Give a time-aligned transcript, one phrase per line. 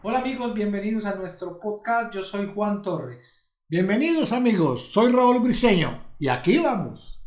[0.00, 2.14] Hola amigos, bienvenidos a nuestro podcast.
[2.14, 3.50] Yo soy Juan Torres.
[3.68, 7.26] Bienvenidos amigos, soy Raúl Briseño y aquí vamos.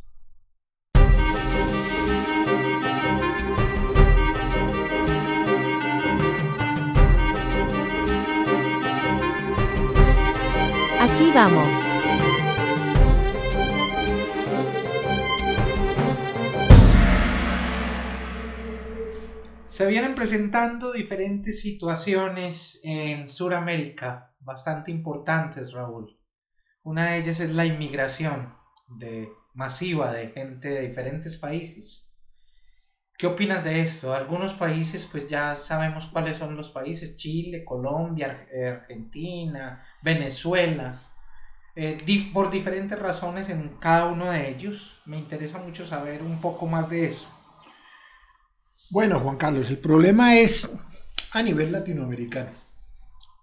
[10.98, 11.91] Aquí vamos.
[19.82, 26.20] Se vienen presentando diferentes situaciones en Sudamérica bastante importantes, Raúl.
[26.84, 28.54] Una de ellas es la inmigración
[29.00, 32.08] de, masiva de gente de diferentes países.
[33.18, 34.14] ¿Qué opinas de esto?
[34.14, 40.94] Algunos países, pues ya sabemos cuáles son los países, Chile, Colombia, Argentina, Venezuela.
[41.76, 45.02] Eh, por diferentes razones en cada uno de ellos.
[45.08, 47.41] Me interesa mucho saber un poco más de eso.
[48.92, 50.70] Bueno, Juan Carlos, el problema es
[51.32, 52.50] a nivel latinoamericano,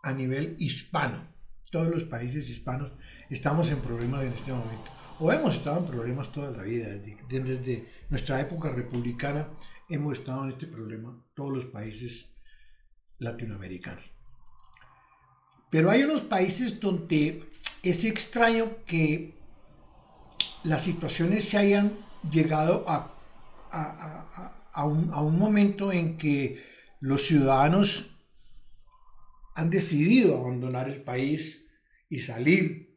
[0.02, 1.26] a nivel hispano.
[1.72, 2.92] Todos los países hispanos
[3.30, 4.90] estamos en problemas en este momento.
[5.18, 6.88] O hemos estado en problemas toda la vida.
[7.30, 9.48] Desde, nuestra época republicana
[9.88, 12.26] hemos estado en este problema todos los países
[13.16, 14.04] latinoamericanos.
[15.70, 17.42] Pero hay unos países donde
[17.82, 19.34] es extraño que
[20.64, 21.96] las situaciones se hayan
[22.30, 23.14] llegado a,
[24.76, 26.64] un, momento en que
[27.00, 28.10] los ciudadanos
[29.54, 31.66] han decidido abandonar el país
[32.08, 32.96] y salir,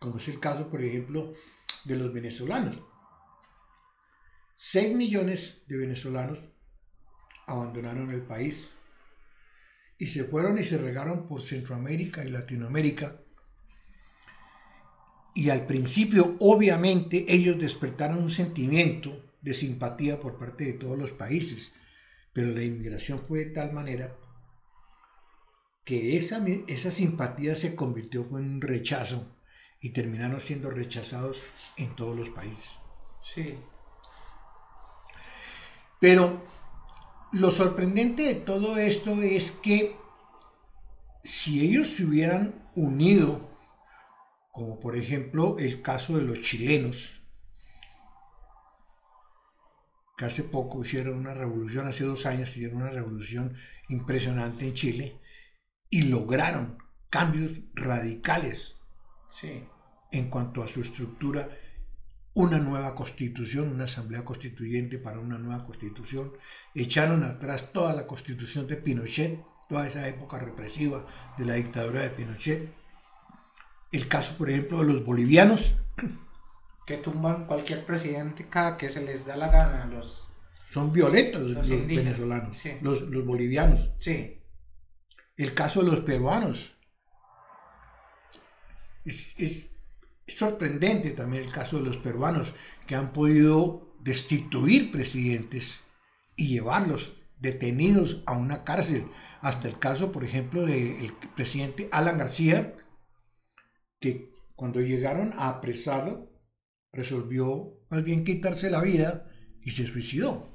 [0.00, 1.34] como es el caso, por ejemplo,
[1.84, 2.78] de los venezolanos.
[4.56, 6.38] 6 millones de venezolanos
[7.46, 8.68] abandonaron el país
[9.98, 13.20] y se fueron y se regaron por Centroamérica y Latinoamérica.
[15.34, 21.12] Y al principio, obviamente, ellos despertaron un sentimiento de simpatía por parte de todos los
[21.12, 21.72] países,
[22.32, 24.16] pero la inmigración fue de tal manera
[25.84, 29.36] que esa, esa simpatía se convirtió en un rechazo
[29.80, 31.40] y terminaron siendo rechazados
[31.76, 32.78] en todos los países.
[33.20, 33.54] Sí.
[36.00, 36.42] Pero
[37.32, 39.96] lo sorprendente de todo esto es que
[41.24, 43.48] si ellos se hubieran unido,
[44.52, 47.17] como por ejemplo el caso de los chilenos,
[50.18, 53.54] que hace poco hicieron una revolución, hace dos años hicieron una revolución
[53.88, 55.20] impresionante en Chile
[55.88, 56.76] y lograron
[57.08, 58.74] cambios radicales
[60.10, 61.48] en cuanto a su estructura,
[62.34, 66.32] una nueva constitución, una asamblea constituyente para una nueva constitución,
[66.74, 71.06] echaron atrás toda la constitución de Pinochet, toda esa época represiva
[71.38, 72.74] de la dictadura de Pinochet.
[73.92, 75.76] El caso, por ejemplo, de los bolivianos,
[76.88, 79.84] que tumban cualquier presidente cada que se les da la gana.
[79.84, 80.26] Los,
[80.70, 83.90] Son violentos los, venezolanos, los, bolivianos.
[83.98, 84.42] Sí.
[85.36, 86.74] El caso de los peruanos.
[89.04, 89.68] Es,
[90.28, 92.54] sorprendente también el caso de los peruanos
[92.86, 95.80] que han podido destituir presidentes
[96.36, 99.10] y llevarlos detenidos a una cárcel.
[99.42, 102.74] Hasta el caso, por ejemplo, del presidente Alan García,
[104.00, 106.27] que cuando llegaron a apresarlo,
[106.92, 109.26] resolvió más bien quitarse la vida
[109.62, 110.48] y se suicidó.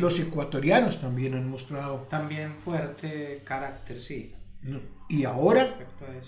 [0.00, 2.06] Los ecuatorianos también han mostrado...
[2.10, 4.34] También fuerte carácter, sí.
[5.08, 5.76] Y ahora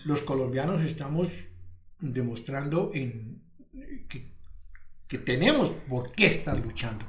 [0.04, 1.28] los colombianos estamos
[1.98, 3.42] demostrando en,
[5.08, 7.06] que, tenemos por qué estar luchando.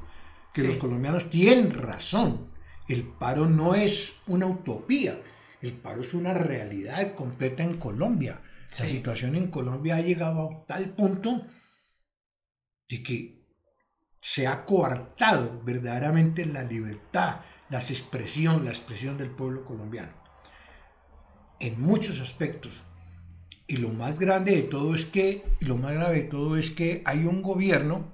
[0.53, 2.47] Que los colombianos tienen razón.
[2.87, 5.19] El paro no es una utopía.
[5.61, 8.41] El paro es una realidad completa en Colombia.
[8.69, 11.47] La situación en Colombia ha llegado a tal punto
[12.89, 13.37] de que
[14.21, 20.11] se ha coartado verdaderamente la libertad, la expresión, la expresión del pueblo colombiano.
[21.59, 22.83] En muchos aspectos.
[23.67, 27.01] Y lo más grande de todo es que, lo más grave de todo es que
[27.05, 28.13] hay un gobierno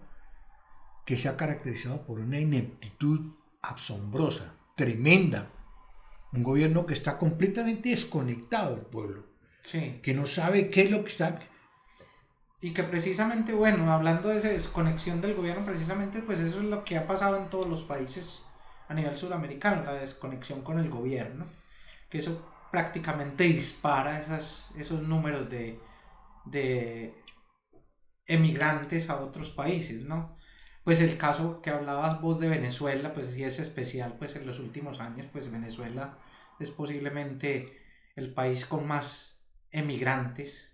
[1.06, 5.52] que se ha caracterizado por una ineptitud asombrosa, tremenda.
[6.32, 9.33] Un gobierno que está completamente desconectado del pueblo
[9.72, 11.40] que no sabe qué es lo que está.
[12.62, 16.84] Y que precisamente, bueno, hablando de esa desconexión del gobierno, precisamente, pues eso es lo
[16.84, 18.44] que ha pasado en todos los países
[18.88, 21.46] a nivel sudamericano, la desconexión con el gobierno,
[22.10, 25.80] que eso prácticamente dispara esas, esos números de,
[26.46, 27.14] de
[28.26, 30.38] emigrantes a otros países, ¿no?
[30.84, 34.60] Pues el caso que hablabas vos de Venezuela, pues sí es especial, pues en los
[34.60, 36.18] últimos años, pues Venezuela
[36.60, 37.82] es posiblemente
[38.16, 39.33] el país con más
[39.74, 40.74] emigrantes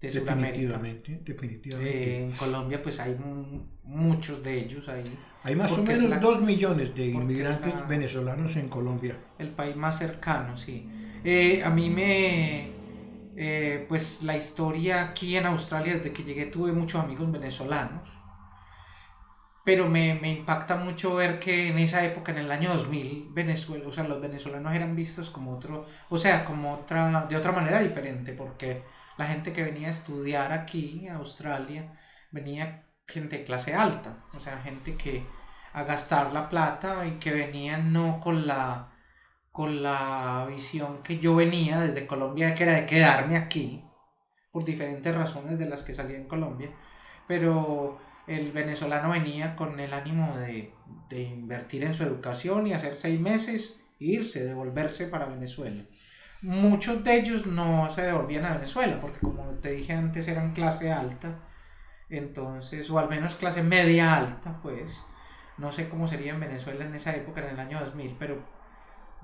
[0.00, 0.78] de Sudamérica.
[0.78, 2.16] Definitivamente, definitivamente.
[2.16, 3.16] Eh, en Colombia pues hay
[3.82, 5.18] muchos de ellos ahí.
[5.42, 9.16] Hay más o menos dos millones de inmigrantes venezolanos en Colombia.
[9.38, 10.88] El país más cercano, sí.
[11.24, 12.72] Eh, a mí me...
[13.36, 18.08] Eh, pues la historia aquí en Australia, desde que llegué tuve muchos amigos venezolanos.
[19.64, 23.88] Pero me, me, impacta mucho ver que en esa época, en el año 2000, Venezuela,
[23.88, 27.80] o sea, los venezolanos eran vistos como otro, o sea, como otra, de otra manera
[27.80, 28.82] diferente, porque
[29.16, 31.98] la gente que venía a estudiar aquí, en Australia,
[32.30, 35.24] venía gente de clase alta, o sea, gente que
[35.72, 38.90] a gastar la plata y que venía no con la
[39.52, 43.84] con la visión que yo venía desde Colombia, que era de quedarme aquí,
[44.50, 46.70] por diferentes razones de las que salía en Colombia,
[47.28, 50.72] pero el venezolano venía con el ánimo de,
[51.08, 55.84] de invertir en su educación y hacer seis meses, irse, devolverse para Venezuela.
[56.42, 60.92] Muchos de ellos no se devolvían a Venezuela, porque como te dije antes eran clase
[60.92, 61.40] alta,
[62.10, 64.94] entonces, o al menos clase media alta, pues,
[65.56, 68.42] no sé cómo sería en Venezuela en esa época, en el año 2000, pero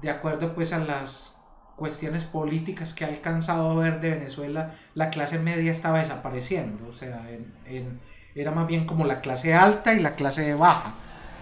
[0.01, 1.37] de acuerdo pues a las
[1.77, 6.93] cuestiones políticas que ha alcanzado a ver de Venezuela, la clase media estaba desapareciendo, o
[6.93, 7.27] sea,
[8.35, 10.95] era más bien como la clase alta y la clase baja.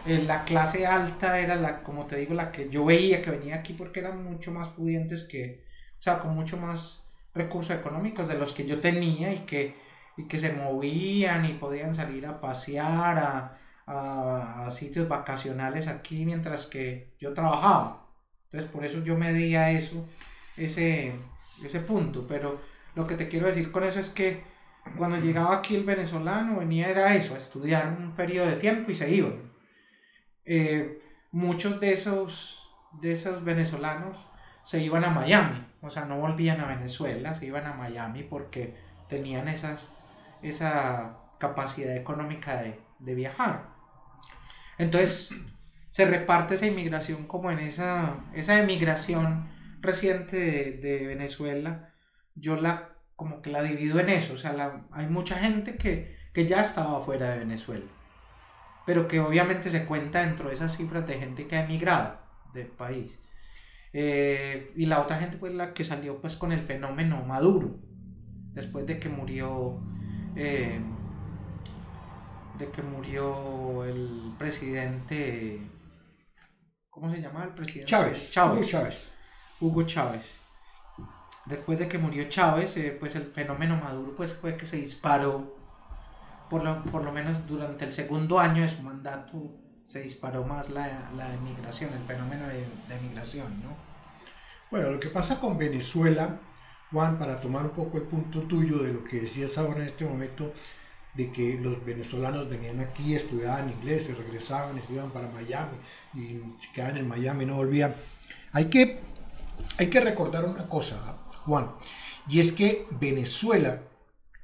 [0.06, 3.56] En la clase alta era la, como te digo, la que yo veía que venía
[3.56, 5.64] aquí porque eran mucho más pudientes que,
[5.98, 7.04] o sea, con mucho más
[7.34, 9.76] recursos económicos de los que yo tenía y que,
[10.16, 16.66] y que se movían y podían salir a pasear a, a, sitios vacacionales aquí mientras
[16.66, 18.06] que yo trabajaba.
[18.46, 20.06] Entonces por eso yo medía eso,
[20.56, 21.12] ese,
[21.64, 22.26] ese punto.
[22.26, 22.60] Pero
[22.94, 24.42] lo que te quiero decir con eso es que
[24.96, 28.94] cuando llegaba aquí el venezolano venía era eso, a estudiar un periodo de tiempo y
[28.94, 29.52] se iban.
[30.44, 32.70] Eh, muchos de esos,
[33.00, 34.26] de esos venezolanos
[34.64, 38.76] se iban a Miami o sea, no volvían a Venezuela, se iban a Miami porque
[39.08, 39.88] tenían esas,
[40.42, 43.70] esa capacidad económica de, viajar.
[44.76, 45.30] Entonces,
[45.88, 49.48] se reparte esa inmigración como en esa, esa emigración
[49.80, 51.94] reciente de, Venezuela,
[52.34, 56.46] yo la como que la divido en eso, o sea, hay mucha gente que, que
[56.46, 57.84] ya estaba fuera de Venezuela,
[58.86, 62.16] pero que obviamente se cuenta dentro de esas cifras de gente que ha emigrado
[62.54, 63.18] del país.
[63.92, 67.80] Eh, y la otra gente fue la que salió pues con el fenómeno Maduro,
[68.52, 69.80] después de que murió,
[70.36, 70.78] eh,
[72.56, 75.60] de que murió el presidente,
[76.88, 77.90] ¿cómo se llama el presidente?
[77.90, 78.30] Chávez.
[78.30, 78.58] Chávez.
[78.58, 79.12] Hugo Chávez.
[79.60, 80.47] Hugo Chávez.
[81.48, 85.56] Después de que murió Chávez, eh, pues el fenómeno Maduro pues fue que se disparó,
[86.50, 89.32] por lo, por lo menos durante el segundo año de su mandato,
[89.86, 93.70] se disparó más la, la emigración, el fenómeno de, de emigración, ¿no?
[94.70, 96.38] Bueno, lo que pasa con Venezuela,
[96.92, 100.04] Juan, para tomar un poco el punto tuyo de lo que decías ahora en este
[100.04, 100.52] momento,
[101.14, 105.78] de que los venezolanos venían aquí, estudiaban inglés, se regresaban, estudiaban para Miami
[106.14, 106.40] y
[106.72, 107.94] quedaban en Miami no volvían.
[108.52, 109.00] Hay que,
[109.78, 111.16] hay que recordar una cosa,
[111.48, 111.72] Juan,
[112.28, 113.82] y es que Venezuela,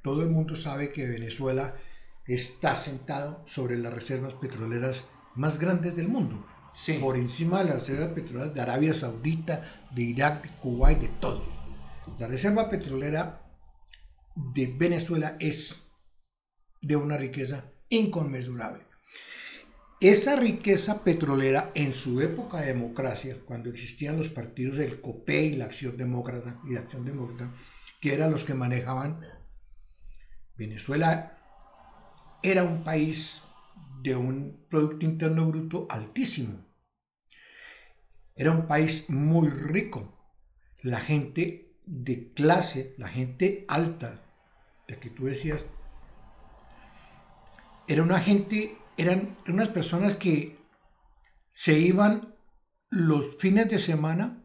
[0.01, 1.75] todo el mundo sabe que Venezuela
[2.25, 5.05] está sentado sobre las reservas petroleras
[5.35, 6.43] más grandes del mundo.
[6.99, 11.43] Por encima de las reservas petroleras de Arabia Saudita, de Irak, de Kuwait, de todo.
[12.19, 13.43] La reserva petrolera
[14.35, 15.75] de Venezuela es
[16.81, 18.83] de una riqueza inconmensurable.
[20.01, 25.55] Esa riqueza petrolera en su época de democracia, cuando existían los partidos del COPE y
[25.55, 27.53] la Acción Demócrata y la Acción Demócrata,
[28.01, 29.21] que eran los que manejaban,
[30.57, 31.37] Venezuela
[32.43, 33.41] era un país
[34.01, 36.65] de un Producto Interno Bruto altísimo.
[38.35, 40.13] Era un país muy rico.
[40.81, 44.21] La gente de clase, la gente alta,
[44.87, 45.65] de que tú decías,
[47.87, 50.57] era una gente, eran unas personas que
[51.51, 52.35] se iban
[52.89, 54.43] los fines de semana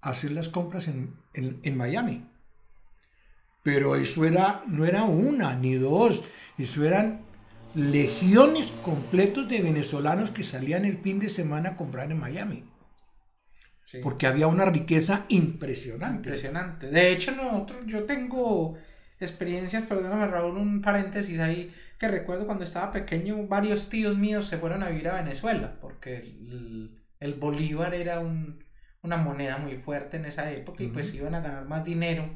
[0.00, 2.28] a hacer las compras en, en Miami.
[3.62, 6.24] Pero eso era, no era una ni dos,
[6.58, 7.24] eso eran
[7.74, 12.64] legiones completos de venezolanos que salían el fin de semana a comprar en Miami.
[14.02, 16.28] Porque había una riqueza impresionante.
[16.28, 16.88] Impresionante.
[16.88, 18.78] De hecho, nosotros, yo tengo
[19.20, 24.58] experiencias, perdóname Raúl, un paréntesis ahí, que recuerdo cuando estaba pequeño, varios tíos míos se
[24.58, 26.16] fueron a vivir a Venezuela, porque
[27.20, 28.20] el, bolívar era
[29.02, 32.28] una moneda muy fuerte en esa época y pues iban a ganar más dinero,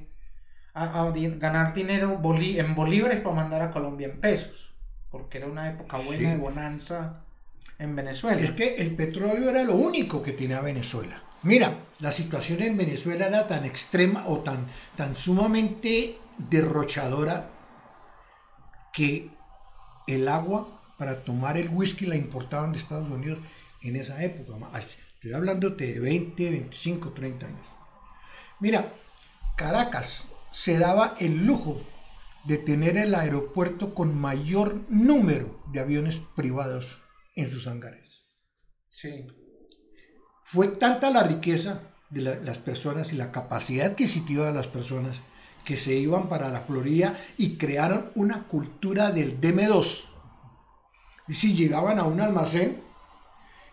[0.72, 4.66] a, ganar dinero en bolívares para mandar a Colombia en pesos
[5.10, 7.24] porque era una época buena de bonanza
[7.78, 8.40] en Venezuela.
[8.40, 11.22] Es que el petróleo era lo único que tenía Venezuela.
[11.42, 17.48] Mira, la situación en Venezuela era tan extrema o tan, tan sumamente derrochadora
[18.92, 19.30] que
[20.06, 23.38] el agua para tomar el whisky la importaban de Estados Unidos
[23.82, 24.56] en esa época.
[24.78, 27.66] Estoy hablando de 20, 25, 30 años.
[28.60, 28.94] Mira,
[29.56, 31.82] Caracas se daba el lujo
[32.44, 37.02] de tener el aeropuerto con mayor número de aviones privados
[37.34, 38.24] en sus hangares.
[38.88, 39.26] Sí.
[40.44, 45.20] Fue tanta la riqueza de las personas y la capacidad adquisitiva de las personas
[45.66, 50.04] que se iban para la Florida y crearon una cultura del DM2.
[51.26, 52.80] Y si llegaban a un almacén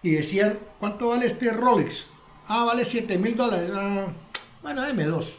[0.02, 2.08] y decían, ¿cuánto vale este Rolex?
[2.48, 3.72] Ah, vale 7 mil dólares.
[3.76, 4.08] Ah,
[4.64, 5.36] bueno, deme dos.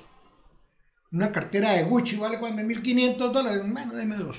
[1.11, 3.63] Una cartera de Gucci vale 4.500 dólares.
[3.67, 4.39] Bueno, deme dos.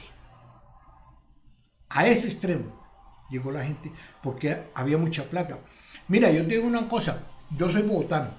[1.90, 2.82] A ese extremo
[3.30, 3.92] llegó la gente
[4.24, 5.60] porque había mucha plata.
[6.08, 7.24] Mira, yo te digo una cosa.
[7.58, 8.32] Yo soy bogotano.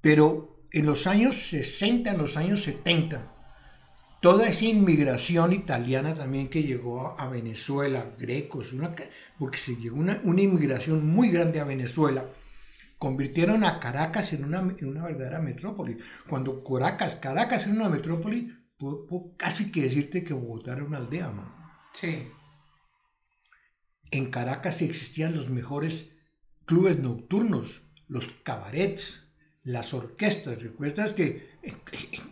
[0.00, 3.32] Pero en los años 60, en los años 70,
[4.20, 8.94] toda esa inmigración italiana también que llegó a, Venezuela, grecos, una,
[9.38, 12.26] porque se llegó una, una, inmigración muy grande a Venezuela,
[12.98, 15.98] convirtieron a Caracas en una, en una verdadera metrópoli.
[16.28, 21.30] Cuando Caracas, Caracas era una metrópoli, puedo, casi que decirte que Bogotá era una aldea,
[21.30, 21.52] man.
[21.92, 22.28] Sí.
[24.10, 26.10] En Caracas existían los mejores
[26.66, 29.19] clubes nocturnos, los cabarets,
[29.64, 30.62] las orquestas.
[30.62, 31.50] ¿Recuerdas que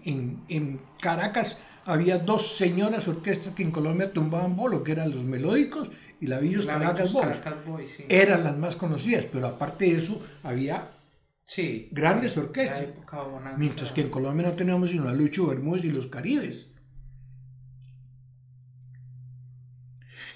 [0.05, 5.25] en, en, Caracas había dos señoras orquestas que en Colombia tumbaban bolo, que eran los
[5.25, 8.05] melódicos y la Villos Caracas, Boys?
[8.09, 10.93] Eran las más conocidas, pero aparte de eso había
[11.45, 12.87] sí, grandes orquestas.
[13.57, 16.69] Mientras que en Colombia no teníamos sino a Lucho Bermúdez y los Caribes.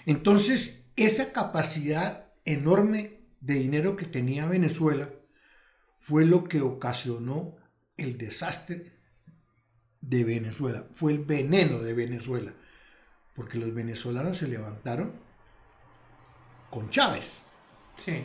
[0.05, 5.11] Entonces, esa capacidad enorme de dinero que tenía Venezuela
[6.03, 7.55] fue lo que ocasionó
[7.97, 8.93] el desastre
[10.01, 12.53] de Venezuela, fue el veneno de Venezuela,
[13.37, 15.13] porque los venezolanos se levantaron
[16.71, 17.43] con Chávez.
[17.97, 18.25] Sí.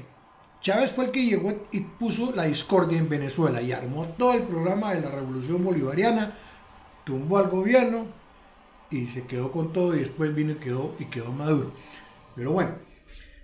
[0.60, 4.48] Chávez fue el que llegó y puso la discordia en Venezuela y armó todo el
[4.48, 6.36] programa de la revolución bolivariana,
[7.06, 8.08] tumbó al gobierno
[8.90, 11.74] y se quedó con todo y después vino y quedó, y quedó Maduro.
[12.36, 12.72] Pero bueno,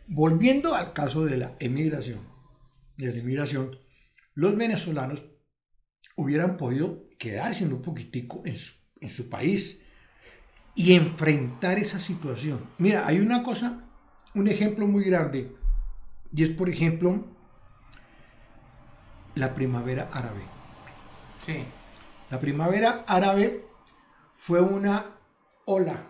[0.08, 2.20] volviendo al caso de la emigración,
[2.98, 3.83] de la emigración,
[4.36, 5.24] los venezolanos
[6.16, 9.82] hubieran podido quedarse un poquitico en su, en su país
[10.76, 12.68] y enfrentar esa situación.
[12.78, 13.84] Mira, hay una cosa,
[14.34, 15.56] un ejemplo muy grande,
[16.36, 17.26] y es por ejemplo
[19.36, 20.42] la primavera árabe.
[21.40, 21.64] Sí.
[22.30, 23.66] La primavera árabe
[24.38, 25.18] fue una
[25.66, 26.08] ola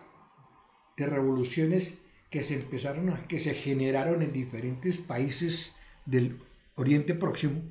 [0.96, 1.98] de revoluciones
[2.30, 5.74] que se empezaron a, que se generaron en diferentes países
[6.06, 6.40] del
[6.76, 7.62] Oriente Próximo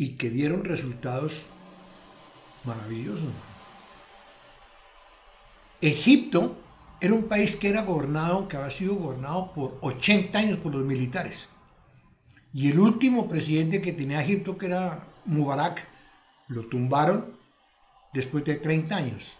[0.00, 1.42] y que dieron resultados
[2.64, 3.28] maravillosos.
[5.82, 6.56] Egipto
[7.02, 10.86] era un país que era gobernado, que había sido gobernado por 80 años por los
[10.86, 11.50] militares.
[12.54, 15.86] Y el último presidente que tenía Egipto, que era Mubarak,
[16.48, 17.36] lo tumbaron
[18.14, 19.36] después de 30 años.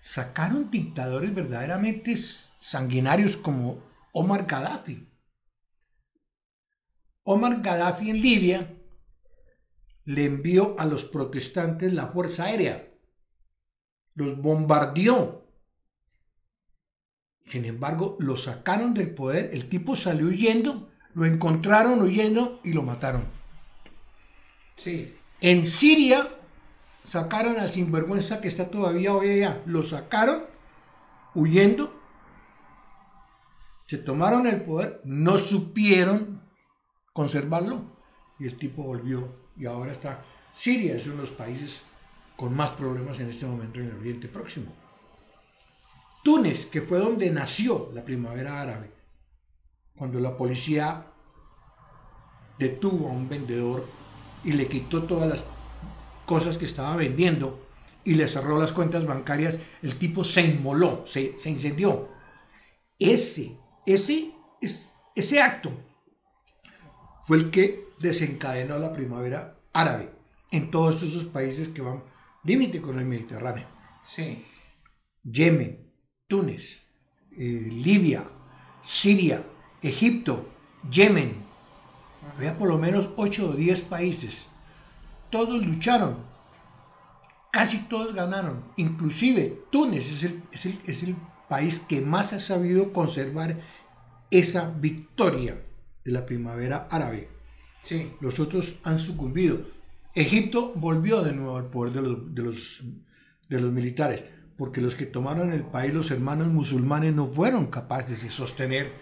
[0.00, 2.16] Sacaron dictadores verdaderamente
[2.58, 3.78] sanguinarios como
[4.10, 5.06] Omar Gaddafi.
[7.22, 8.74] Omar Gaddafi en Libia
[10.08, 12.88] le envió a los protestantes la Fuerza Aérea.
[14.14, 15.46] Los bombardeó.
[17.44, 22.82] Sin embargo, lo sacaron del poder, el tipo salió huyendo, lo encontraron huyendo y lo
[22.84, 23.26] mataron.
[24.76, 25.14] Sí.
[25.42, 26.26] En Siria
[27.04, 30.44] sacaron al sinvergüenza que está todavía hoy allá, lo sacaron
[31.34, 32.00] huyendo,
[33.86, 36.40] se tomaron el poder, no supieron
[37.12, 37.82] conservarlo
[38.38, 40.24] y el tipo volvió y ahora está
[40.54, 41.82] Siria, es uno de los países
[42.36, 44.72] con más problemas en este momento en el Oriente Próximo.
[46.22, 48.90] Túnez, que fue donde nació la primavera árabe,
[49.96, 51.06] cuando la policía
[52.58, 53.86] detuvo a un vendedor
[54.44, 55.44] y le quitó todas las
[56.26, 57.66] cosas que estaba vendiendo
[58.04, 62.08] y le cerró las cuentas bancarias, el tipo se inmoló, se, incendió.
[62.98, 64.32] Ese, ese,
[65.14, 65.72] ese acto
[67.26, 70.10] fue el que desencadenó la primavera árabe
[70.50, 72.02] en todos esos países que van
[72.44, 73.66] límite con el Mediterráneo.
[74.02, 74.44] Sí.
[75.22, 75.92] Yemen,
[76.26, 76.82] Túnez,
[77.32, 78.24] eh, Libia,
[78.84, 79.42] Siria,
[79.82, 80.48] Egipto,
[80.90, 81.44] Yemen.
[82.36, 84.46] Había por lo menos 8 o 10 países.
[85.30, 86.26] Todos lucharon.
[87.52, 88.64] Casi todos ganaron.
[88.76, 91.16] Inclusive Túnez es el, es el, es el
[91.48, 93.58] país que más ha sabido conservar
[94.30, 95.62] esa victoria
[96.04, 97.37] de la primavera árabe.
[97.82, 98.12] Sí.
[98.20, 99.60] Los otros han sucumbido.
[100.14, 102.82] Egipto volvió de nuevo al poder de los, de los,
[103.48, 104.24] de los militares,
[104.56, 108.92] porque los que tomaron el país, los hermanos musulmanes, no fueron capaces de sostener,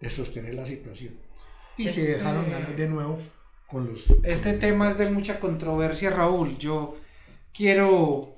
[0.00, 1.14] de sostener la situación.
[1.76, 3.18] Y se Este- dejaron ganar de nuevo
[3.66, 4.04] con los...
[4.22, 6.56] Este tema es de mucha controversia, Raúl.
[6.58, 6.96] Yo
[7.52, 8.36] quiero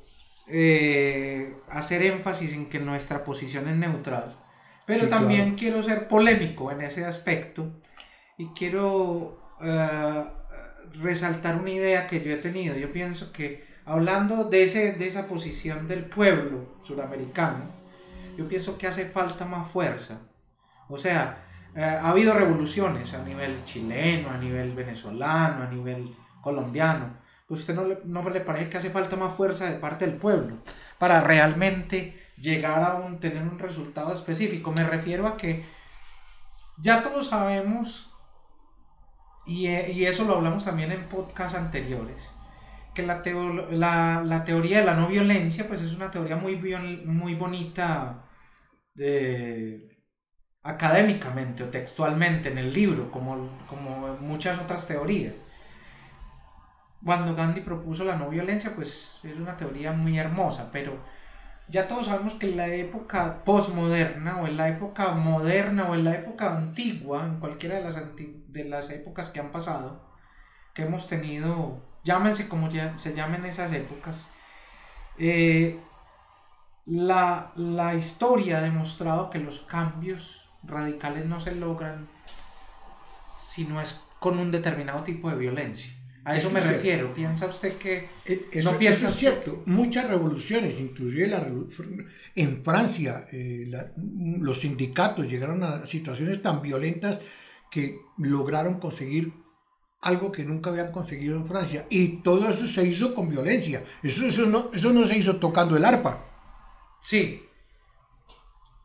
[0.50, 4.38] eh, hacer énfasis en que nuestra posición es neutral,
[4.86, 5.56] pero Sí, también claro.
[5.58, 7.70] quiero ser polémico en ese aspecto
[8.38, 10.24] y quiero eh,
[10.94, 12.76] resaltar una idea que yo he tenido.
[12.76, 17.64] Yo pienso que hablando de, ese, de esa posición del pueblo suramericano,
[18.36, 20.20] yo pienso que hace falta más fuerza.
[20.88, 27.18] O sea, eh, ha habido revoluciones a nivel chileno, a nivel venezolano, a nivel colombiano.
[27.46, 30.16] Pues usted no le, no le parece que hace falta más fuerza de parte del
[30.16, 30.58] pueblo
[30.98, 34.72] para realmente llegar a un, tener un resultado específico.
[34.76, 35.64] Me refiero a que
[36.76, 38.10] ya todos sabemos,
[39.48, 42.30] y, eh, y eso lo hablamos también en podcasts anteriores,
[42.94, 46.56] que la, teo- la, la teoría de la no violencia pues es una teoría muy,
[47.06, 48.24] muy bonita
[48.94, 49.98] de,
[50.64, 55.36] académicamente o textualmente en el libro, como, como muchas otras teorías.
[57.04, 60.98] Cuando Gandhi propuso la no violencia, pues es una teoría muy hermosa, pero
[61.68, 66.04] ya todos sabemos que en la época posmoderna o en la época moderna o en
[66.04, 70.00] la época antigua, en cualquiera de las, de las épocas que han pasado,
[70.74, 74.26] que hemos tenido, llámense como se llamen esas épocas,
[75.18, 75.78] eh,
[76.86, 82.08] la, la historia ha demostrado que los cambios radicales no se logran
[83.38, 85.97] si no es con un determinado tipo de violencia.
[86.28, 86.82] A eso Eso me es cierto.
[86.82, 87.14] refiero.
[87.14, 89.62] ¿Piensa usted que Eh, Eso, ¿No piensas eso es cierto.
[89.66, 91.46] Muchas revoluciones, inclusive la
[92.34, 93.92] en Francia, eh, la-
[94.40, 97.20] los sindicatos llegaron a situaciones tan violentas
[97.70, 99.32] que lograron conseguir
[100.02, 101.86] algo que nunca habían conseguido en Francia.
[101.90, 103.82] Y todo eso se hizo con violencia.
[104.02, 106.24] Eso, eso, no, eso no se hizo tocando el arpa.
[107.02, 107.42] sí?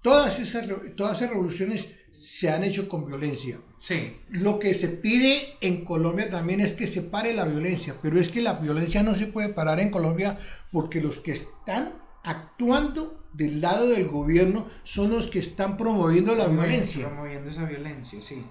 [0.01, 1.87] Todas esas, todas esas revoluciones
[2.23, 3.59] se han hecho con violencia.
[3.77, 8.17] Sí, Lo que se pide en Colombia también es que se pare la violencia, pero
[8.17, 10.39] es que la violencia no se puede parar en Colombia
[10.71, 16.45] porque los que están actuando del lado del gobierno son los que están promoviendo la
[16.45, 17.07] promoviendo- violencia.
[17.09, 18.45] Promoviendo esa violencia, sí.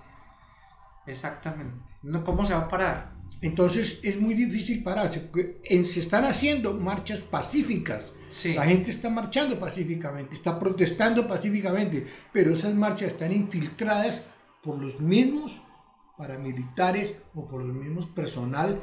[1.07, 1.75] Exactamente.
[2.03, 3.13] No, ¿Cómo se va a parar?
[3.41, 8.13] Entonces es muy difícil pararse, porque en- se están haciendo marchas pacíficas.
[8.55, 14.25] La gente está marchando pacíficamente, está protestando pacíficamente, pero esas marchas están infiltradas
[14.63, 15.61] por los mismos
[16.17, 18.81] paramilitares o por los mismos personal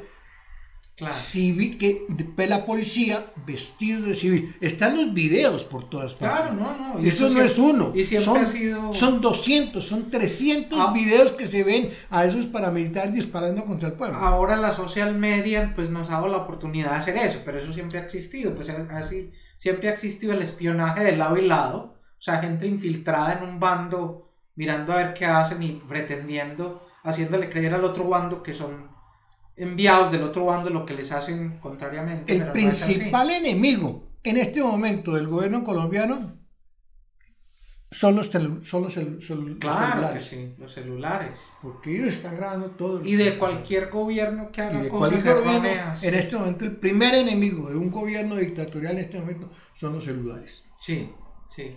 [1.00, 1.14] Claro.
[1.14, 4.54] civil que de la policía vestido de civil.
[4.60, 6.40] Están los videos por todas partes.
[6.40, 7.00] Claro, no, no.
[7.02, 7.90] y Eso no es uno.
[7.94, 8.94] Y siempre son, ha sido.
[8.94, 10.92] son 200, son 300 Ah.
[10.92, 14.18] videos que se ven a esos paramilitares disparando contra el pueblo.
[14.18, 17.72] Ahora la social media pues nos ha dado la oportunidad de hacer eso, pero eso
[17.72, 21.78] siempre ha existido, pues así siempre ha existido el espionaje de lado y lado,
[22.18, 27.48] o sea, gente infiltrada en un bando mirando a ver qué hacen y pretendiendo, haciéndole
[27.48, 28.89] creer al otro bando que son
[29.62, 32.32] enviados del otro bando lo que les hacen contrariamente.
[32.32, 36.38] el pero no principal enemigo en este momento del gobierno colombiano
[37.92, 40.24] son los, tel- son los cel- cel- los Claro que celulares.
[40.26, 41.38] sí, los celulares.
[41.60, 43.04] Porque ellos están grabando todo.
[43.04, 45.68] Y de cualquier gobierno que Y haga de cosas gobierno,
[46.02, 50.04] en este momento el primer enemigo de un gobierno dictatorial en este momento son los
[50.04, 50.62] celulares.
[50.78, 51.10] Sí,
[51.46, 51.76] sí.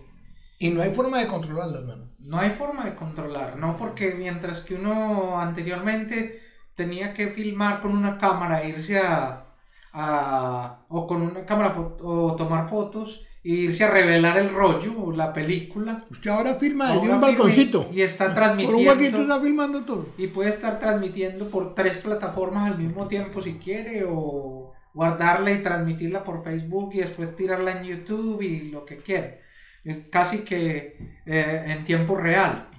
[0.59, 2.11] Y no hay forma de controlarlos, hermano.
[2.19, 6.39] No hay forma de controlar, no porque mientras que uno anteriormente
[6.75, 9.45] tenía que filmar con una cámara, irse a,
[9.93, 14.93] a- o con una cámara fo- o tomar fotos e irse a revelar el rollo
[14.97, 16.05] o la película.
[16.09, 17.89] Usted ahora firma desde un balconcito.
[17.91, 20.07] y está Por un transmitiendo está filmando todo.
[20.17, 25.61] y puede estar transmitiendo por tres plataformas al mismo tiempo si quiere o guardarla y
[25.63, 29.37] transmitirla por Facebook y después tirarla en YouTube y lo que quiera.
[29.83, 32.69] Es casi que eh, en tiempo real.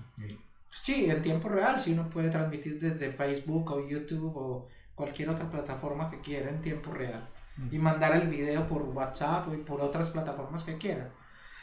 [0.82, 5.50] Sí, en tiempo real, si uno puede transmitir desde Facebook o YouTube o cualquier otra
[5.50, 7.28] plataforma que quiera en tiempo real
[7.70, 11.12] y mandar el video por WhatsApp y por otras plataformas que quiera.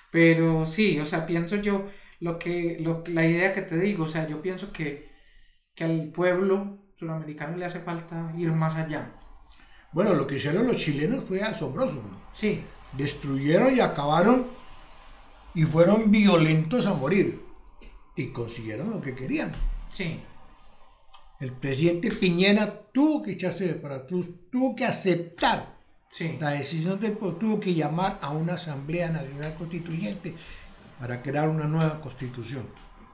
[0.09, 1.87] Pero sí, o sea, pienso yo
[2.19, 5.11] lo que lo, la idea que te digo, o sea, yo pienso que,
[5.75, 9.11] que al pueblo suramericano le hace falta ir más allá.
[9.91, 11.95] Bueno, lo que hicieron los chilenos fue asombroso.
[11.95, 12.21] ¿no?
[12.31, 14.47] Sí, Destruyeron y acabaron
[15.53, 17.41] y fueron violentos a morir.
[18.21, 19.51] Y consiguieron lo que querían.
[19.89, 20.19] sí,
[21.39, 25.75] El presidente Piñera tuvo que echarse de para atrás, tuvo que aceptar
[26.09, 30.35] sí, la decisión del pueblo, tuvo que llamar a una Asamblea Nacional Constituyente
[30.99, 32.67] para crear una nueva constitución.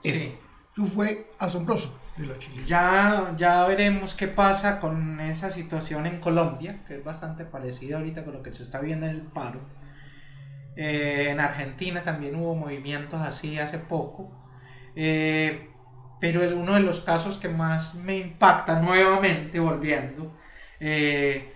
[0.04, 0.36] sí.
[0.74, 1.98] Eso fue asombroso.
[2.67, 8.24] Ya, ya veremos qué pasa con esa situación en Colombia, que es bastante parecida ahorita
[8.24, 9.60] con lo que se está viendo en el paro.
[10.76, 14.32] Eh, en Argentina también hubo movimientos así hace poco.
[15.00, 15.70] Eh,
[16.20, 20.36] pero uno de los casos que más me impacta nuevamente, volviendo,
[20.80, 21.54] eh,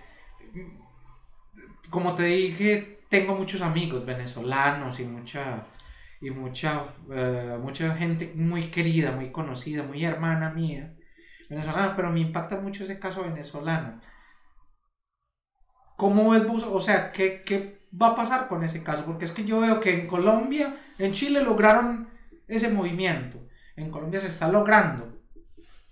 [1.90, 5.66] como te dije, tengo muchos amigos venezolanos y mucha
[6.20, 10.94] y mucha, eh, mucha gente muy querida, muy conocida, muy hermana mía,
[11.50, 14.00] venezolana, pero me impacta mucho ese caso venezolano.
[15.96, 16.62] ¿Cómo ves vos?
[16.64, 19.04] O sea, ¿qué, ¿qué va a pasar con ese caso?
[19.04, 22.11] Porque es que yo veo que en Colombia, en Chile lograron
[22.54, 23.48] ese movimiento.
[23.76, 25.20] En Colombia se está logrando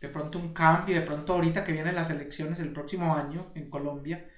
[0.01, 3.68] de pronto un cambio, de pronto ahorita que vienen las elecciones el próximo año en
[3.68, 4.29] Colombia,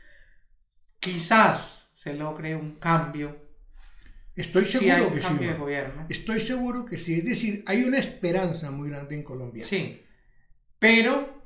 [0.98, 3.42] quizás se logre un cambio
[4.34, 5.38] Estoy seguro que sí.
[6.08, 7.18] Estoy seguro que sí.
[7.18, 9.64] Es decir, hay una esperanza muy grande en Colombia.
[9.64, 10.02] Sí.
[10.78, 11.42] Pero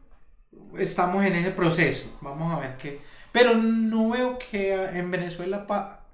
[0.78, 2.16] estamos en ese proceso.
[2.20, 3.00] Vamos a ver qué.
[3.32, 5.66] Pero no veo que en Venezuela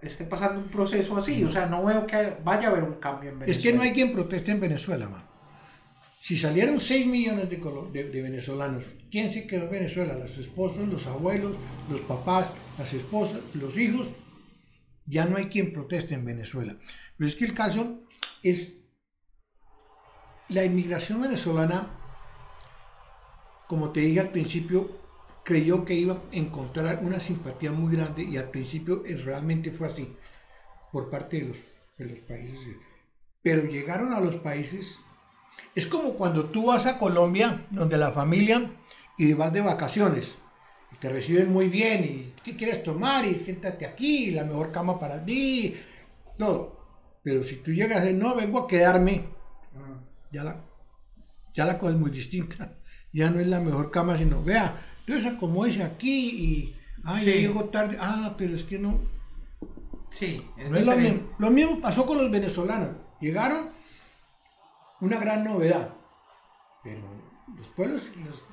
[0.02, 1.44] esté pasando un proceso así.
[1.44, 3.56] O sea, no veo que vaya a haber un cambio en Venezuela.
[3.56, 5.24] Es que no hay quien proteste en Venezuela, man.
[6.20, 7.56] Si salieron 6 millones de,
[7.92, 10.14] de, de, venezolanos, ¿quién se quedó en Venezuela?
[10.14, 11.56] Los esposos, los abuelos,
[11.90, 14.06] los papás, las esposas, los hijos
[15.06, 16.76] ya no hay quien proteste en Venezuela.
[17.16, 18.02] Pero es que el caso
[18.42, 18.72] es
[20.48, 21.98] la inmigración venezolana,
[23.66, 25.01] como te dije al principio,
[25.44, 30.14] creyó que iba a encontrar una simpatía muy grande y al principio realmente fue así
[30.92, 31.56] por parte de los,
[31.98, 32.76] de los países.
[33.42, 35.00] Pero llegaron a los países,
[35.74, 38.70] es como cuando tú vas a Colombia, donde la familia,
[39.18, 40.36] y vas de vacaciones
[41.02, 43.24] te reciben muy bien y ¿qué quieres tomar?
[43.26, 45.74] Y siéntate aquí, la mejor cama para ti,
[46.38, 46.80] todo.
[47.24, 49.24] Pero si tú llegas y no, vengo a quedarme,
[50.30, 50.64] ya la,
[51.52, 52.76] ya la cosa es muy distinta.
[53.12, 55.32] Ya no es la mejor cama, sino, vea, entonces
[55.66, 59.00] ese aquí y, ay, llego tarde, ah, pero es que no.
[60.10, 61.28] Sí, es, lo, mismo.
[61.38, 62.90] lo mismo pasó con los venezolanos.
[63.20, 63.70] Llegaron,
[65.00, 65.94] una gran novedad,
[66.84, 67.00] pero
[67.56, 68.02] los pueblos,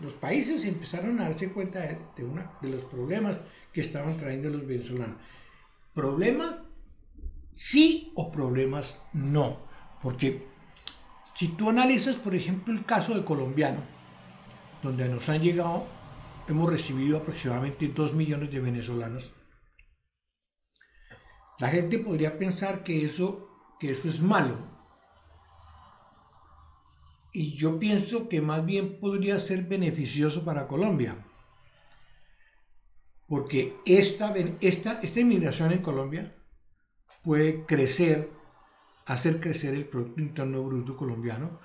[0.01, 3.37] los, países empezaron a darse cuenta de, de los problemas
[3.71, 5.17] que estaban trayendo los venezolanos.
[5.93, 6.55] ¿Problemas
[7.53, 9.59] sí o problemas no?
[10.01, 10.47] Porque
[11.35, 13.81] si tú analizas, por ejemplo, el caso de colombiano,
[14.81, 15.85] donde nos han llegado,
[16.47, 19.31] hemos recibido aproximadamente 2 millones de venezolanos,
[21.59, 24.57] la gente podría pensar que eso, que eso es malo,
[27.31, 31.25] y yo pienso que más bien podría ser beneficioso para Colombia.
[33.27, 36.35] Porque esta, esta, esta inmigración en Colombia
[37.23, 38.31] puede crecer,
[39.05, 41.59] hacer crecer el Producto Interno Bruto colombiano,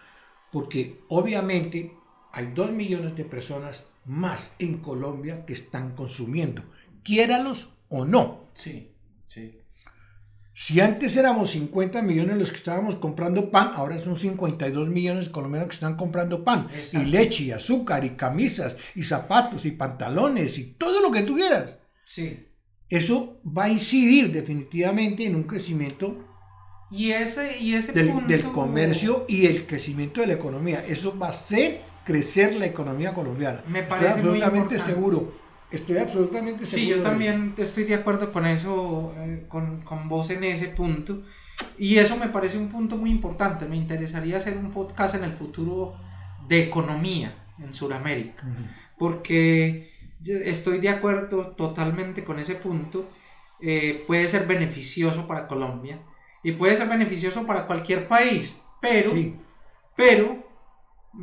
[0.53, 1.97] porque obviamente
[2.35, 6.63] hay dos millones de personas más en Colombia que están consumiendo,
[7.05, 8.49] quiéralos o no.
[8.53, 8.91] Sí,
[9.29, 9.61] sí.
[10.53, 15.33] Si antes éramos 50 millones los que estábamos comprando pan, ahora son 52 millones de
[15.33, 16.69] colombianos que están comprando pan.
[16.93, 21.77] Y leche, y azúcar, y camisas, y zapatos, y pantalones, y todo lo que tuvieras.
[22.05, 22.47] Sí.
[22.89, 26.25] Eso va a incidir definitivamente en un crecimiento
[26.91, 30.85] y ese, y ese del, del comercio y el crecimiento de la economía.
[30.87, 33.63] Eso va a hacer crecer la economía colombiana.
[33.69, 36.85] Me parece Estoy absolutamente seguro Estoy absolutamente seguro.
[36.85, 41.23] Sí, yo también estoy de acuerdo con eso, eh, con, con, vos en ese punto.
[41.79, 43.67] Y eso me parece un punto muy importante.
[43.67, 45.97] Me interesaría hacer un podcast en el futuro
[46.47, 48.45] de economía en Sudamérica.
[48.99, 49.91] Porque
[50.25, 53.09] estoy de acuerdo totalmente con ese punto.
[53.61, 55.99] Eh, puede ser beneficioso para Colombia
[56.43, 58.57] y puede ser beneficioso para cualquier país.
[58.81, 59.13] Pero,
[59.97, 60.44] pero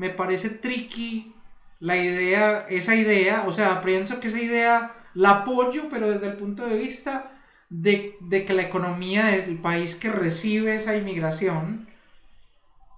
[0.01, 1.35] me parece tricky
[1.79, 6.37] la idea, esa idea, o sea, pienso que esa idea la apoyo, pero desde el
[6.37, 7.33] punto de vista
[7.69, 11.87] de, que la economía del país que recibe esa inmigración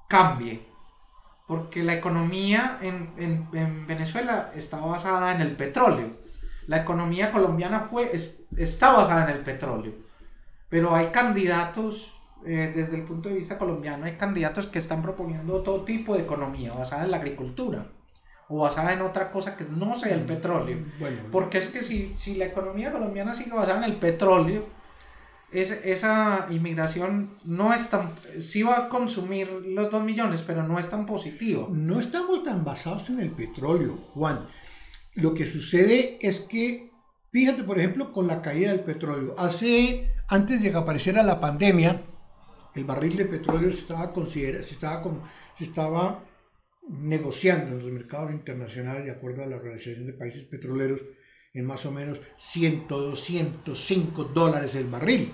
[0.07, 0.65] cambie.
[1.45, 6.11] Porque la economía en, Venezuela está basada en el petróleo.
[6.67, 9.91] La economía colombiana fue, está basada en el petróleo.
[10.69, 12.12] Pero hay candidatos,
[12.45, 16.23] eh, desde el punto de vista colombiano, hay candidatos que están proponiendo todo tipo de
[16.23, 17.87] economía basada en la agricultura
[18.49, 20.77] o basada en otra cosa que no sea el mm, petróleo.
[21.31, 24.65] Porque es que si, si la economía colombiana sigue basada en el petróleo,
[25.51, 28.13] es, esa inmigración no es tan...
[28.39, 31.69] Sí va a consumir los 2 millones, pero no es tan positivo.
[31.71, 34.47] No estamos tan basados en el petróleo, Juan.
[35.15, 36.91] Lo que sucede es que,
[37.31, 39.35] fíjate, por ejemplo, con la caída del petróleo.
[39.37, 42.01] Hace, antes de que apareciera la pandemia,
[42.75, 45.03] el barril de petróleo se estaba, considera, se estaba,
[45.57, 46.23] se estaba
[46.89, 51.01] negociando en los mercados internacionales de acuerdo a la Organización de Países Petroleros
[51.53, 55.31] en más o menos 100, 205 dólares el barril.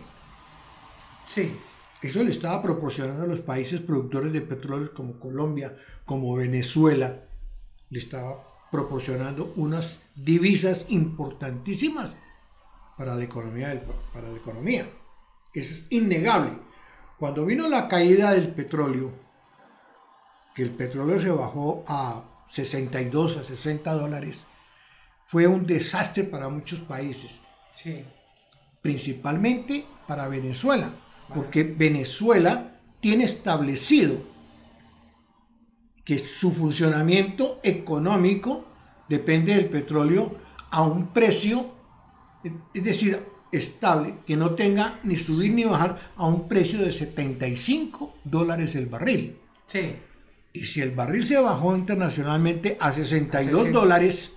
[1.26, 1.52] Sí.
[2.02, 5.76] Eso le estaba proporcionando a los países productores de petróleo como Colombia,
[6.06, 7.26] como Venezuela,
[7.90, 12.16] le estaba proporcionando unas divisas importantísimas
[12.98, 13.84] para la economía.
[14.14, 14.90] Para la economía.
[15.54, 16.69] Eso es innegable.
[17.20, 19.12] Cuando vino la caída del petróleo,
[20.56, 24.40] que el petróleo se bajó a 62, a 60 dólares,
[25.26, 27.42] fue un desastre para muchos países.
[27.74, 28.06] Sí.
[28.82, 30.92] Principalmente para Venezuela,
[31.36, 34.18] porque Venezuela tiene establecido
[36.06, 38.66] que su funcionamiento económico
[39.10, 40.38] depende del petróleo
[40.72, 41.74] a un precio,
[42.74, 48.16] es decir, estable, que no tenga ni subir ni bajar a un precio de 75
[48.24, 49.38] dólares el barril.
[49.66, 49.96] Sí.
[50.54, 54.32] Y si el barril se bajó internacionalmente a 62 dólares,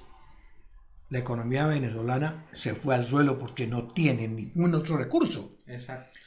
[1.09, 5.59] la economía venezolana se fue al suelo porque no tiene ningún otro recurso.
[5.66, 6.18] Exacto.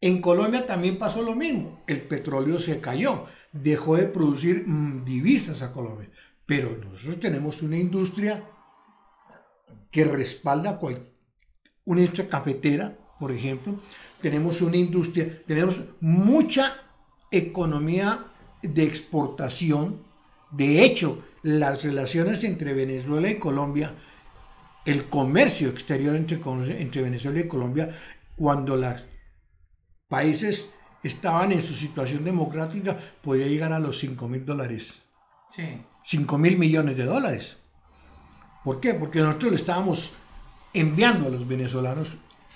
[0.00, 1.82] En Colombia también pasó lo mismo.
[1.86, 6.08] El petróleo se cayó, dejó de producir mm, divisas a Colombia.
[6.46, 8.44] Pero nosotros tenemos una industria
[9.90, 11.09] que respalda cual,
[11.84, 13.74] una industria cafetera, por ejemplo.
[14.20, 16.76] Tenemos una industria, tenemos mucha
[17.30, 18.26] economía
[18.62, 20.02] de exportación.
[20.50, 23.94] De hecho, las relaciones entre Venezuela y Colombia
[24.84, 26.40] el comercio exterior entre,
[26.80, 27.90] entre Venezuela y Colombia
[28.36, 29.04] cuando los
[30.08, 30.68] países
[31.02, 35.02] estaban en su situación democrática podía llegar a los 5 mil dólares.
[35.48, 35.82] Sí.
[36.04, 37.58] 5 mil millones de dólares.
[38.64, 38.94] ¿Por qué?
[38.94, 40.12] Porque nosotros le estábamos
[40.72, 42.08] enviando a los venezolanos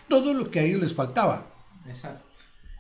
[0.09, 1.47] todo lo que a ellos les faltaba.
[1.87, 2.25] Exacto.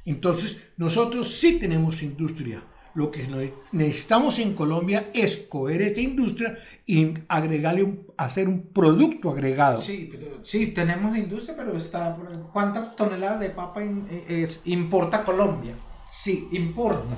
[0.04, 2.62] Entonces, nosotros sí tenemos industria
[2.94, 9.30] lo que necesitamos en Colombia es coger esa industria y agregarle, un, hacer un producto
[9.30, 9.80] agregado.
[9.80, 12.16] Sí, sí, tenemos la industria, pero está,
[12.52, 15.74] ¿cuántas toneladas de papa eh, importa Colombia?
[16.22, 16.48] Sí.
[16.52, 17.16] Importa.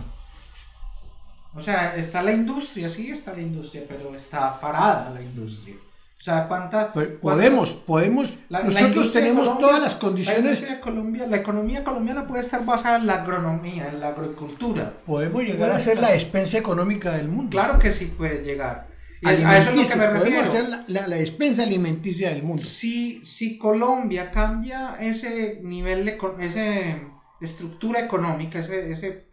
[1.54, 5.76] O sea, está la industria, sí está la industria, pero está parada la industria.
[6.18, 10.62] O sea, ¿cuánta, pues, podemos, podemos, nosotros tenemos todas las condiciones.
[10.62, 14.94] La, Colombia, la economía colombiana puede estar basada en la agronomía, en la agricultura.
[15.06, 17.50] Podemos llegar a ser la despensa económica del mundo.
[17.50, 18.88] Claro que sí puede llegar.
[19.24, 20.46] a eso es lo que me refiero.
[20.46, 22.62] Podemos ser la, la, despensa alimenticia del mundo.
[22.62, 27.02] Si, si Colombia cambia ese nivel, de, ese
[27.40, 29.26] estructura económica, ese, ese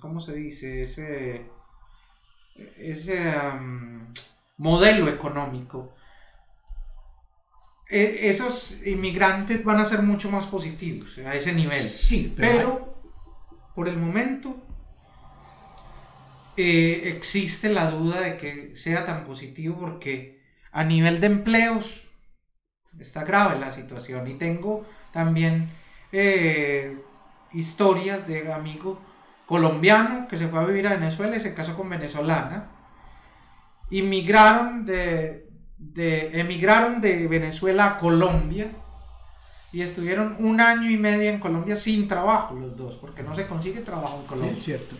[0.00, 0.82] ¿cómo se dice?
[0.82, 1.46] Ese,
[2.78, 3.32] ese
[4.56, 5.94] modelo económico,
[7.88, 11.88] e, esos inmigrantes van a ser mucho más positivos a ese nivel.
[11.88, 13.00] Sí, pero,
[13.74, 14.56] por el momento
[16.56, 20.42] eh, existe la duda de que sea tan positivo porque
[20.72, 22.02] a nivel de empleos
[22.98, 24.26] está grave la situación.
[24.26, 25.70] Y tengo también
[26.12, 26.98] eh,
[27.52, 29.00] historias de amigo
[29.46, 32.75] colombiano que se fue a vivir a Venezuela y se casó con venezolana
[33.90, 38.70] inmigraron de, de, emigraron de Venezuela a Colombia
[39.72, 43.46] y estuvieron un año y medio en Colombia sin trabajo los dos, porque no se
[43.46, 44.52] consigue trabajo en Colombia.
[44.52, 44.96] es cierto.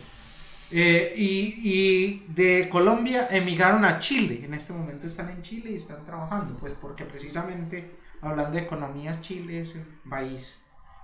[0.69, 5.75] Eh, y, y, de Colombia emigraron a Chile, en este momento están en Chile y
[5.75, 10.59] están trabajando, pues porque precisamente hablando de economía, Chile es el país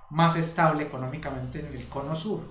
[0.09, 2.41] más estable económicamente en el cono sur.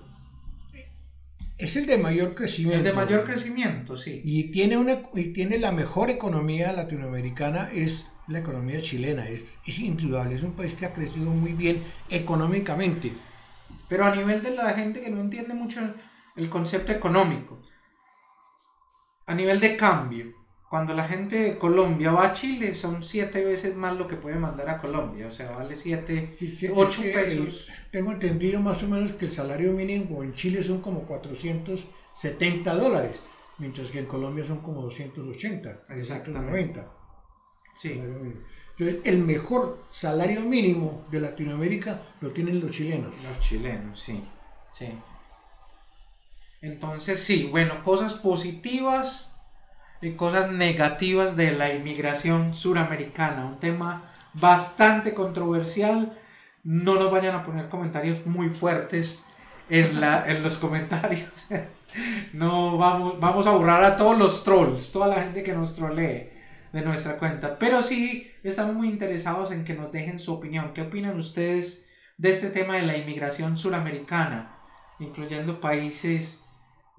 [1.63, 2.79] Es el de mayor crecimiento.
[2.79, 4.21] El de mayor crecimiento, sí.
[4.25, 9.29] Y tiene, una, y tiene la mejor economía latinoamericana, es la economía chilena.
[9.29, 13.13] Es, es indudable, es un país que ha crecido muy bien económicamente.
[13.89, 15.81] Pero a nivel de la gente que no entiende mucho
[16.35, 17.63] el concepto económico,
[19.27, 20.35] a nivel de cambio,
[20.69, 24.37] cuando la gente de Colombia va a Chile, son siete veces más lo que puede
[24.37, 25.29] mandar a Colombia.
[25.29, 26.37] O sea, vale siete,
[26.75, 27.69] ocho pesos.
[27.93, 33.21] Tengo entendido más o menos que el salario mínimo en Chile son como 470 dólares,
[33.59, 36.91] mientras que en Colombia son como 280, 290.
[37.75, 37.91] Sí.
[37.91, 43.15] Entonces, el mejor salario mínimo de Latinoamérica lo tienen los chilenos.
[43.23, 44.25] Los chilenos, sí.
[44.67, 44.89] Sí.
[46.63, 49.29] Entonces, sí, bueno, cosas positivas
[50.01, 56.19] y cosas negativas de la inmigración suramericana, un tema bastante controversial.
[56.63, 59.23] No nos vayan a poner comentarios muy fuertes
[59.69, 61.31] en, la, en los comentarios.
[62.33, 66.33] no vamos, vamos a borrar a todos los trolls, toda la gente que nos trolee
[66.73, 67.59] de nuestra cuenta.
[67.59, 70.73] Pero sí estamos muy interesados en que nos dejen su opinión.
[70.73, 71.85] ¿Qué opinan ustedes
[72.17, 74.59] de este tema de la inmigración suramericana,
[74.99, 76.45] incluyendo países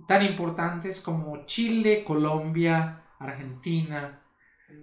[0.07, 4.21] tan importantes como Chile, Colombia, Argentina,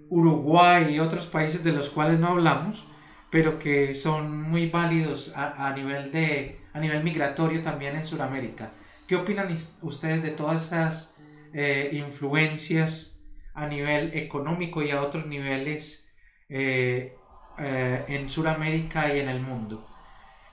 [0.08, 2.86] Uruguay y otros países de los cuales no hablamos,
[3.30, 8.72] pero que son muy válidos a, nivel, de, a nivel migratorio también en Sudamérica.
[9.06, 11.16] ¿Qué opinan ustedes de todas esas
[11.52, 13.20] eh, influencias
[13.54, 16.06] a nivel económico y a otros niveles
[16.48, 17.16] eh,
[17.58, 19.86] eh, en Sudamérica y en el mundo?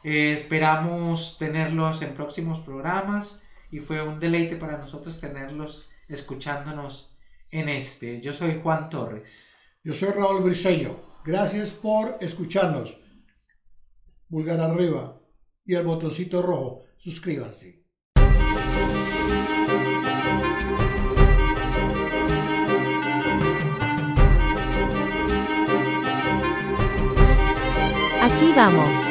[0.03, 7.17] esperamos tenerlos en próximos programas y fue un deleite para nosotros tenerlos escuchándonos
[7.51, 8.21] en este.
[8.21, 9.45] Yo soy Juan Torres.
[9.83, 11.06] Yo soy Raúl Briseño.
[11.27, 12.97] Gracias por escucharnos.
[14.29, 15.21] Pulgar arriba
[15.65, 16.85] y el botoncito rojo.
[16.95, 17.83] Suscríbanse.
[28.21, 29.06] Aquí vamos.